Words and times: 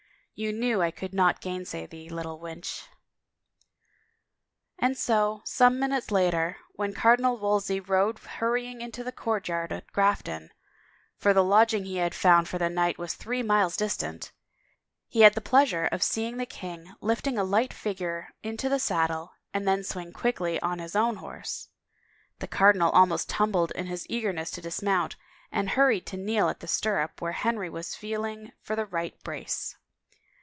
"You 0.41 0.51
knew 0.51 0.81
I 0.81 0.89
could 0.89 1.13
not 1.13 1.39
gainsay 1.39 1.85
thee, 1.85 2.09
little 2.09 2.39
witch." 2.39 2.87
202 4.79 4.79
THE 4.79 4.81
LAW'S 4.81 4.81
DELAYS 4.81 4.89
And 4.89 4.97
so, 4.97 5.41
some 5.45 5.79
minutes 5.79 6.09
later, 6.09 6.57
when 6.73 6.95
Cardinal 6.95 7.37
Wolsey 7.37 7.79
rode 7.79 8.17
hurrying 8.17 8.81
into 8.81 9.03
the 9.03 9.11
courtyard 9.11 9.71
at 9.71 9.85
Grafton— 9.91 10.49
for 11.19 11.31
the 11.31 11.43
lodging 11.43 11.85
he 11.85 11.97
had 11.97 12.15
found 12.15 12.49
for 12.49 12.57
the 12.57 12.71
night 12.71 12.97
was 12.97 13.13
three 13.13 13.43
miles 13.43 13.77
dis 13.77 13.95
tant— 13.97 14.31
he 15.07 15.21
had 15.21 15.35
the 15.35 15.41
pleasure 15.41 15.85
of 15.91 16.01
seeing 16.01 16.37
the 16.37 16.47
king 16.47 16.91
lifting 17.01 17.37
a 17.37 17.43
light 17.43 17.71
figure 17.73 18.29
into 18.41 18.67
the 18.67 18.79
saddle 18.79 19.33
and 19.53 19.67
then 19.67 19.83
swing 19.83 20.11
quickly 20.11 20.59
on 20.61 20.79
his 20.79 20.95
own 20.95 21.17
horse. 21.17 21.69
The 22.39 22.47
cardinal 22.47 22.89
almost 22.93 23.29
tumbled 23.29 23.69
in 23.73 23.85
his 23.85 24.07
eagerness 24.09 24.49
to 24.51 24.61
dismount, 24.61 25.17
and 25.51 25.69
hurried 25.69 26.07
to 26.07 26.17
kneel 26.17 26.49
at 26.49 26.61
the 26.61 26.67
stirrup 26.67 27.21
where 27.21 27.33
Henry 27.33 27.69
was 27.69 27.93
feeling 27.93 28.53
for 28.59 28.75
the 28.75 28.87
right 28.87 29.21
brace. 29.23 29.77